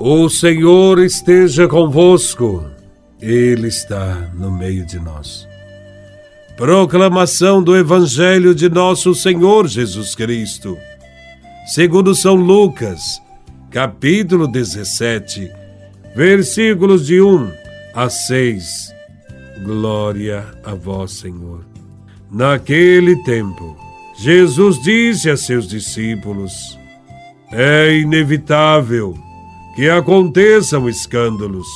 O 0.00 0.28
Senhor 0.28 0.98
esteja 0.98 1.68
convosco, 1.68 2.68
Ele 3.22 3.68
está 3.68 4.28
no 4.34 4.50
meio 4.50 4.84
de 4.84 4.98
nós. 4.98 5.46
Proclamação 6.56 7.62
do 7.62 7.76
Evangelho 7.76 8.54
de 8.54 8.68
Nosso 8.68 9.14
Senhor 9.14 9.68
Jesus 9.68 10.16
Cristo, 10.16 10.76
segundo 11.66 12.12
São 12.12 12.34
Lucas, 12.34 13.22
capítulo 13.70 14.48
17, 14.48 15.50
versículos 16.14 17.06
de 17.06 17.20
1 17.20 17.52
a 17.94 18.10
6. 18.10 18.92
Glória 19.64 20.44
a 20.64 20.74
Vós, 20.74 21.12
Senhor. 21.12 21.64
Naquele 22.30 23.22
tempo, 23.22 23.76
Jesus 24.18 24.82
disse 24.82 25.30
a 25.30 25.36
seus 25.36 25.68
discípulos: 25.68 26.78
É 27.52 27.96
inevitável 27.96 29.16
que 29.74 29.88
aconteçam 29.88 30.88
escândalos. 30.88 31.66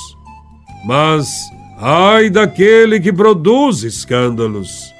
Mas, 0.85 1.27
ai 1.77 2.29
daquele 2.29 2.99
que 2.99 3.11
produz 3.11 3.83
escândalos! 3.83 4.93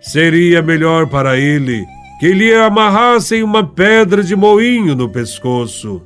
Seria 0.00 0.62
melhor 0.62 1.08
para 1.08 1.36
ele 1.36 1.84
que 2.20 2.32
lhe 2.32 2.54
amarrassem 2.54 3.42
uma 3.42 3.66
pedra 3.66 4.22
de 4.22 4.36
moinho 4.36 4.94
no 4.94 5.08
pescoço 5.08 6.00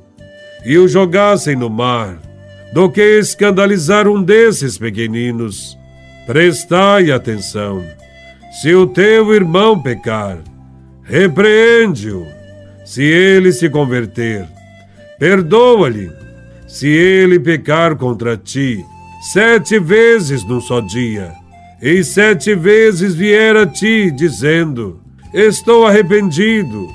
e 0.65 0.77
o 0.77 0.87
jogassem 0.87 1.55
no 1.55 1.69
mar, 1.69 2.19
do 2.73 2.89
que 2.89 3.19
escandalizar 3.19 4.07
um 4.07 4.21
desses 4.21 4.77
pequeninos. 4.77 5.77
Prestai 6.25 7.11
atenção. 7.11 7.83
Se 8.61 8.73
o 8.73 8.87
teu 8.87 9.33
irmão 9.33 9.81
pecar, 9.81 10.39
repreende-o. 11.03 12.25
Se 12.85 13.03
ele 13.03 13.51
se 13.51 13.69
converter, 13.69 14.47
perdoa-lhe 15.17 16.20
se 16.71 16.87
ele 16.87 17.37
pecar 17.37 17.97
contra 17.97 18.37
ti 18.37 18.85
sete 19.33 19.77
vezes 19.77 20.45
num 20.45 20.61
só 20.61 20.79
dia, 20.79 21.33
e 21.81 22.01
sete 22.01 22.55
vezes 22.55 23.13
vier 23.13 23.57
a 23.57 23.67
ti 23.67 24.09
dizendo: 24.09 25.01
Estou 25.33 25.85
arrependido, 25.85 26.87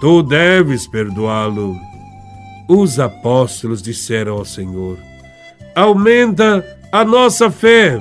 tu 0.00 0.22
deves 0.22 0.86
perdoá-lo. 0.86 1.76
Os 2.66 2.98
apóstolos 2.98 3.82
disseram 3.82 4.38
ao 4.38 4.46
Senhor: 4.46 4.98
Aumenta 5.74 6.64
a 6.90 7.04
nossa 7.04 7.50
fé. 7.50 8.00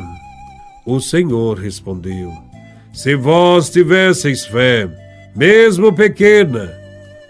O 0.86 1.02
Senhor 1.02 1.59
respondeu: 1.59 2.31
Se 2.94 3.16
vós 3.16 3.69
tivesseis 3.69 4.45
fé, 4.45 4.89
mesmo 5.36 5.91
pequena, 5.91 6.73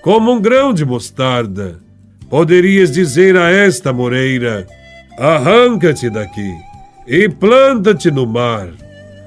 como 0.03 0.31
um 0.31 0.39
grão 0.39 0.71
de 0.71 0.85
mostarda, 0.85 1.86
poderias 2.29 2.91
dizer 2.91 3.37
a 3.37 3.49
esta 3.49 3.91
moreira: 3.93 4.67
Arranca-te 5.17 6.09
daqui 6.09 6.55
e 7.05 7.29
planta-te 7.29 8.11
no 8.11 8.25
mar, 8.25 8.69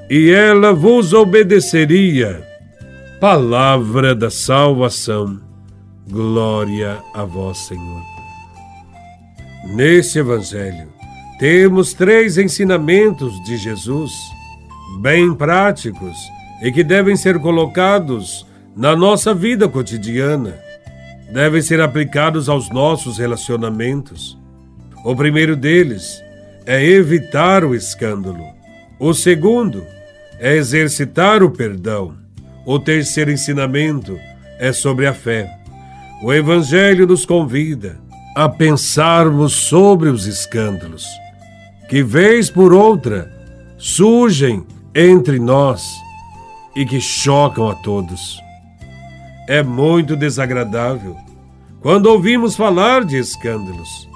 e 0.09 0.31
ela 0.31 0.73
vos 0.73 1.13
obedeceria. 1.13 2.47
Palavra 3.21 4.15
da 4.15 4.31
salvação. 4.31 5.41
Glória 6.09 6.99
a 7.15 7.25
vós, 7.25 7.59
Senhor. 7.59 8.03
Neste 9.75 10.19
Evangelho, 10.19 10.89
temos 11.39 11.93
três 11.93 12.39
ensinamentos 12.39 13.33
de 13.45 13.59
Jesus, 13.59 14.13
bem 15.01 15.35
práticos 15.35 16.17
e 16.63 16.73
que 16.73 16.83
devem 16.83 17.15
ser 17.15 17.39
colocados 17.39 18.47
na 18.75 18.97
nossa 18.97 19.35
vida 19.35 19.69
cotidiana 19.69 20.59
devem 21.33 21.63
ser 21.63 21.81
aplicados 21.81 22.49
aos 22.49 22.71
nossos 22.71 23.19
relacionamentos. 23.19 24.39
O 25.05 25.15
primeiro 25.15 25.57
deles 25.57 26.23
é 26.67 26.85
evitar 26.85 27.65
o 27.65 27.75
escândalo. 27.75 28.45
O 28.99 29.15
segundo 29.15 29.85
é 30.39 30.57
exercitar 30.57 31.43
o 31.43 31.51
perdão. 31.51 32.15
O 32.67 32.79
terceiro 32.79 33.31
ensinamento 33.31 34.19
é 34.59 34.73
sobre 34.73 35.07
a 35.07 35.15
fé. 35.15 35.51
O 36.23 36.33
Evangelho 36.33 37.07
nos 37.07 37.25
convida 37.25 37.99
a 38.37 38.49
pensarmos 38.49 39.53
sobre 39.53 40.09
os 40.09 40.27
escândalos 40.27 41.07
que, 41.89 42.03
vez 42.03 42.49
por 42.49 42.73
outra, 42.73 43.29
surgem 43.77 44.65
entre 44.95 45.41
nós 45.41 45.83
e 46.77 46.85
que 46.87 47.01
chocam 47.01 47.69
a 47.69 47.75
todos. 47.75 48.41
É 49.51 49.65
muito 49.65 50.15
desagradável 50.15 51.17
quando 51.81 52.07
ouvimos 52.07 52.55
falar 52.55 53.05
de 53.05 53.17
escândalos. 53.17 54.09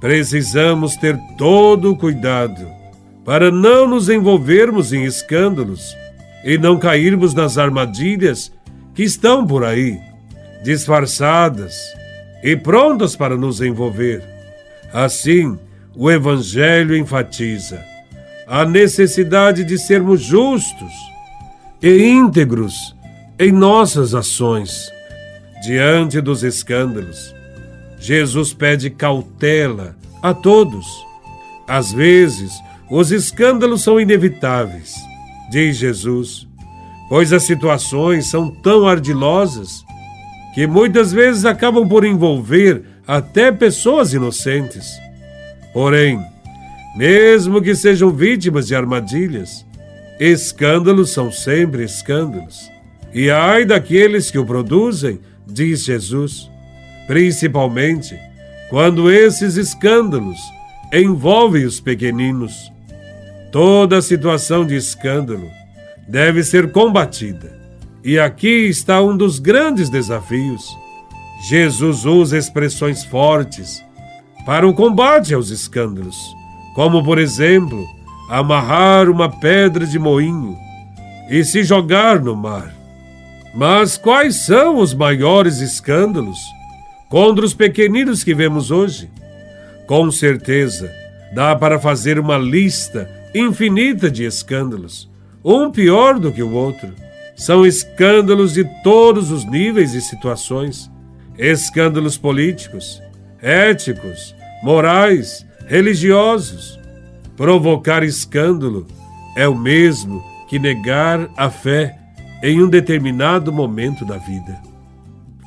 Precisamos 0.00 0.96
ter 0.96 1.16
todo 1.36 1.92
o 1.92 1.96
cuidado 1.96 2.66
para 3.24 3.52
não 3.52 3.86
nos 3.86 4.08
envolvermos 4.08 4.92
em 4.92 5.04
escândalos 5.04 5.96
e 6.44 6.58
não 6.58 6.76
cairmos 6.76 7.34
nas 7.34 7.56
armadilhas 7.56 8.52
que 8.96 9.04
estão 9.04 9.46
por 9.46 9.62
aí, 9.62 9.96
disfarçadas 10.64 11.76
e 12.42 12.56
prontas 12.56 13.14
para 13.14 13.36
nos 13.36 13.60
envolver. 13.60 14.24
Assim, 14.92 15.56
o 15.94 16.10
Evangelho 16.10 16.96
enfatiza 16.96 17.80
a 18.44 18.64
necessidade 18.64 19.62
de 19.62 19.78
sermos 19.78 20.20
justos 20.20 20.92
e 21.80 22.08
íntegros 22.08 22.97
em 23.38 23.52
nossas 23.52 24.14
ações. 24.14 24.90
Diante 25.62 26.20
dos 26.20 26.42
escândalos, 26.42 27.34
Jesus 27.98 28.52
pede 28.52 28.90
cautela 28.90 29.96
a 30.22 30.34
todos. 30.34 30.86
Às 31.66 31.92
vezes, 31.92 32.52
os 32.90 33.12
escândalos 33.12 33.82
são 33.82 34.00
inevitáveis, 34.00 34.94
diz 35.50 35.76
Jesus, 35.76 36.48
pois 37.08 37.32
as 37.32 37.42
situações 37.42 38.26
são 38.26 38.50
tão 38.50 38.86
ardilosas 38.86 39.84
que 40.54 40.66
muitas 40.66 41.12
vezes 41.12 41.44
acabam 41.44 41.88
por 41.88 42.04
envolver 42.04 42.82
até 43.06 43.52
pessoas 43.52 44.12
inocentes. 44.12 44.86
Porém, 45.72 46.20
mesmo 46.96 47.60
que 47.62 47.74
sejam 47.74 48.10
vítimas 48.10 48.66
de 48.66 48.74
armadilhas, 48.74 49.64
escândalos 50.18 51.10
são 51.10 51.30
sempre 51.30 51.84
escândalos. 51.84 52.77
E 53.18 53.32
ai 53.32 53.64
daqueles 53.64 54.30
que 54.30 54.38
o 54.38 54.46
produzem, 54.46 55.18
diz 55.44 55.82
Jesus, 55.82 56.48
principalmente 57.08 58.16
quando 58.70 59.10
esses 59.10 59.56
escândalos 59.56 60.38
envolvem 60.94 61.64
os 61.64 61.80
pequeninos. 61.80 62.70
Toda 63.50 64.00
situação 64.00 64.64
de 64.64 64.76
escândalo 64.76 65.50
deve 66.06 66.44
ser 66.44 66.70
combatida. 66.70 67.52
E 68.04 68.20
aqui 68.20 68.68
está 68.68 69.02
um 69.02 69.16
dos 69.16 69.40
grandes 69.40 69.90
desafios. 69.90 70.64
Jesus 71.48 72.04
usa 72.04 72.38
expressões 72.38 73.02
fortes 73.02 73.84
para 74.46 74.64
o 74.64 74.72
combate 74.72 75.34
aos 75.34 75.50
escândalos, 75.50 76.16
como, 76.72 77.02
por 77.02 77.18
exemplo, 77.18 77.84
amarrar 78.30 79.10
uma 79.10 79.28
pedra 79.28 79.84
de 79.84 79.98
moinho 79.98 80.56
e 81.28 81.42
se 81.42 81.64
jogar 81.64 82.20
no 82.20 82.36
mar. 82.36 82.77
Mas 83.58 83.96
quais 83.98 84.46
são 84.46 84.76
os 84.76 84.94
maiores 84.94 85.58
escândalos 85.58 86.38
contra 87.08 87.44
os 87.44 87.52
pequeninos 87.52 88.22
que 88.22 88.32
vemos 88.32 88.70
hoje? 88.70 89.10
Com 89.84 90.12
certeza, 90.12 90.88
dá 91.34 91.56
para 91.56 91.80
fazer 91.80 92.20
uma 92.20 92.38
lista 92.38 93.10
infinita 93.34 94.08
de 94.08 94.22
escândalos, 94.22 95.10
um 95.44 95.72
pior 95.72 96.20
do 96.20 96.30
que 96.30 96.40
o 96.40 96.52
outro. 96.52 96.94
São 97.34 97.66
escândalos 97.66 98.52
de 98.52 98.64
todos 98.84 99.32
os 99.32 99.44
níveis 99.44 99.92
e 99.92 100.00
situações: 100.00 100.88
escândalos 101.36 102.16
políticos, 102.16 103.02
éticos, 103.42 104.36
morais, 104.62 105.44
religiosos. 105.66 106.78
Provocar 107.36 108.04
escândalo 108.04 108.86
é 109.36 109.48
o 109.48 109.56
mesmo 109.56 110.22
que 110.48 110.60
negar 110.60 111.28
a 111.36 111.50
fé 111.50 111.98
em 112.42 112.62
um 112.62 112.68
determinado 112.68 113.52
momento 113.52 114.04
da 114.04 114.16
vida. 114.16 114.58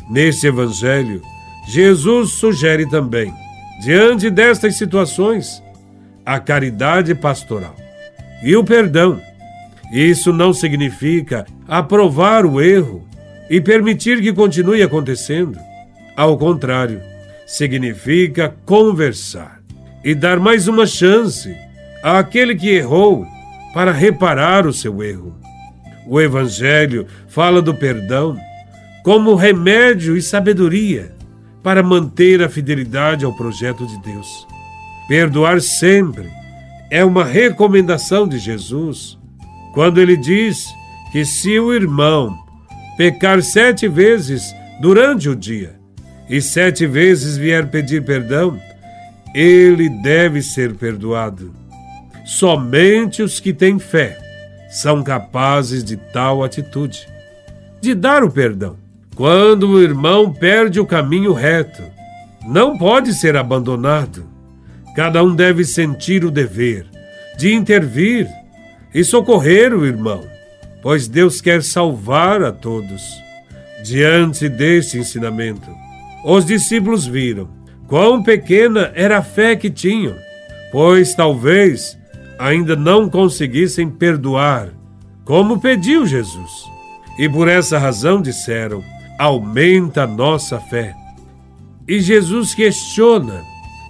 Neste 0.09 0.47
Evangelho, 0.47 1.21
Jesus 1.67 2.31
sugere 2.33 2.89
também, 2.89 3.33
diante 3.81 4.29
destas 4.29 4.75
situações, 4.75 5.63
a 6.25 6.39
caridade 6.39 7.15
pastoral 7.15 7.75
e 8.43 8.55
o 8.55 8.63
perdão. 8.63 9.21
Isso 9.91 10.31
não 10.31 10.53
significa 10.53 11.45
aprovar 11.67 12.45
o 12.45 12.61
erro 12.61 13.05
e 13.49 13.59
permitir 13.59 14.21
que 14.21 14.33
continue 14.33 14.81
acontecendo. 14.81 15.57
Ao 16.15 16.37
contrário, 16.37 17.01
significa 17.45 18.55
conversar 18.65 19.61
e 20.03 20.15
dar 20.15 20.39
mais 20.39 20.67
uma 20.67 20.85
chance 20.85 21.55
àquele 22.01 22.55
que 22.55 22.69
errou 22.69 23.25
para 23.73 23.91
reparar 23.91 24.65
o 24.65 24.73
seu 24.73 25.03
erro. 25.03 25.40
O 26.07 26.19
Evangelho 26.19 27.05
fala 27.27 27.61
do 27.61 27.73
perdão 27.73 28.37
como 29.03 29.35
remédio 29.35 30.15
e 30.15 30.21
sabedoria 30.21 31.13
para 31.63 31.83
manter 31.83 32.41
a 32.41 32.49
fidelidade 32.49 33.25
ao 33.25 33.33
projeto 33.33 33.85
de 33.85 33.99
Deus. 34.01 34.47
Perdoar 35.07 35.61
sempre 35.61 36.29
é 36.89 37.03
uma 37.03 37.23
recomendação 37.23 38.27
de 38.27 38.37
Jesus, 38.37 39.17
quando 39.73 39.99
ele 40.01 40.17
diz 40.17 40.65
que 41.11 41.23
se 41.25 41.59
o 41.59 41.73
irmão 41.73 42.37
pecar 42.97 43.41
sete 43.41 43.87
vezes 43.87 44.53
durante 44.81 45.29
o 45.29 45.35
dia 45.35 45.75
e 46.29 46.41
sete 46.41 46.85
vezes 46.85 47.37
vier 47.37 47.69
pedir 47.69 48.03
perdão, 48.03 48.59
ele 49.33 49.89
deve 49.89 50.41
ser 50.41 50.75
perdoado. 50.75 51.53
Somente 52.25 53.21
os 53.21 53.39
que 53.39 53.53
têm 53.53 53.79
fé 53.79 54.17
são 54.71 55.03
capazes 55.03 55.83
de 55.83 55.97
tal 55.97 56.43
atitude, 56.43 57.05
de 57.81 57.93
dar 57.93 58.23
o 58.23 58.31
perdão. 58.31 58.77
Quando 59.15 59.71
o 59.71 59.81
irmão 59.81 60.31
perde 60.31 60.79
o 60.79 60.85
caminho 60.85 61.33
reto, 61.33 61.83
não 62.47 62.77
pode 62.77 63.13
ser 63.13 63.35
abandonado. 63.35 64.25
Cada 64.95 65.21
um 65.21 65.35
deve 65.35 65.65
sentir 65.65 66.23
o 66.23 66.31
dever 66.31 66.85
de 67.37 67.53
intervir 67.53 68.27
e 68.93 69.03
socorrer 69.03 69.73
o 69.73 69.85
irmão, 69.85 70.23
pois 70.81 71.07
Deus 71.07 71.41
quer 71.41 71.61
salvar 71.61 72.41
a 72.41 72.51
todos. 72.51 73.01
Diante 73.83 74.47
deste 74.47 74.99
ensinamento, 74.99 75.69
os 76.23 76.45
discípulos 76.45 77.05
viram 77.05 77.49
quão 77.87 78.23
pequena 78.23 78.91
era 78.95 79.17
a 79.17 79.23
fé 79.23 79.55
que 79.55 79.69
tinham, 79.69 80.15
pois 80.71 81.13
talvez 81.13 81.97
ainda 82.41 82.75
não 82.75 83.07
conseguissem 83.07 83.87
perdoar, 83.87 84.69
como 85.23 85.61
pediu 85.61 86.07
Jesus. 86.07 86.65
E 87.19 87.29
por 87.29 87.47
essa 87.47 87.77
razão 87.77 88.19
disseram: 88.19 88.83
aumenta 89.19 90.03
a 90.03 90.07
nossa 90.07 90.59
fé. 90.59 90.95
E 91.87 92.01
Jesus 92.01 92.55
questiona, 92.55 93.43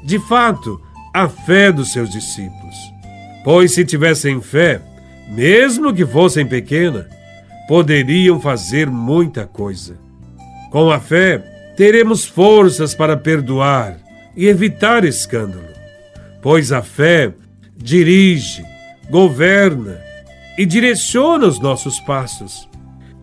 de 0.03 0.19
fato, 0.19 0.81
a 1.13 1.29
fé 1.29 1.71
dos 1.71 1.93
seus 1.93 2.09
discípulos. 2.09 2.75
Pois 3.41 3.71
se 3.71 3.85
tivessem 3.85 4.41
fé, 4.41 4.81
mesmo 5.29 5.93
que 5.93 6.05
fossem 6.05 6.45
pequena, 6.45 7.07
poderiam 7.69 8.41
fazer 8.41 8.89
muita 8.89 9.45
coisa. 9.45 9.97
Com 10.69 10.91
a 10.91 10.99
fé, 10.99 11.37
teremos 11.77 12.25
forças 12.25 12.93
para 12.93 13.15
perdoar 13.15 13.97
e 14.35 14.47
evitar 14.47 15.05
escândalo, 15.05 15.69
pois 16.41 16.71
a 16.73 16.81
fé 16.81 17.33
dirige, 17.81 18.63
governa 19.09 19.99
e 20.57 20.65
direciona 20.65 21.47
os 21.47 21.59
nossos 21.59 21.99
passos. 22.01 22.69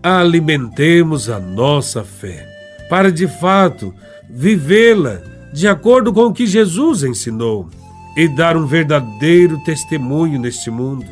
Alimentemos 0.03 1.29
a 1.29 1.39
nossa 1.39 2.05
fé, 2.05 2.47
para 2.89 3.11
de 3.11 3.27
fato 3.27 3.95
vivê-la 4.29 5.21
de 5.53 5.67
acordo 5.67 6.13
com 6.13 6.27
o 6.27 6.33
que 6.33 6.47
Jesus 6.47 7.03
ensinou 7.03 7.69
e 8.17 8.29
dar 8.29 8.57
um 8.57 8.67
verdadeiro 8.67 9.59
testemunho 9.65 10.39
neste 10.41 10.71
mundo. 10.71 11.07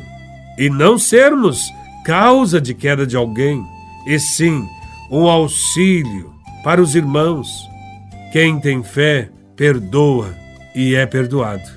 E 0.57 0.69
não 0.69 0.97
sermos 0.97 1.61
causa 2.05 2.59
de 2.59 2.73
queda 2.73 3.05
de 3.05 3.15
alguém, 3.15 3.63
e 4.05 4.19
sim 4.19 4.67
um 5.11 5.27
auxílio 5.27 6.33
para 6.63 6.81
os 6.81 6.95
irmãos. 6.95 7.49
Quem 8.31 8.59
tem 8.59 8.83
fé, 8.83 9.29
perdoa 9.55 10.33
e 10.75 10.95
é 10.95 11.05
perdoado. 11.05 11.76